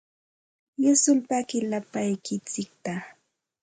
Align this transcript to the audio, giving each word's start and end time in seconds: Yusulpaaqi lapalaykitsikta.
Yusulpaaqi 0.83 1.57
lapalaykitsikta. 1.71 2.93